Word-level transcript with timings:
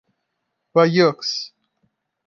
Bayeux 0.73 1.29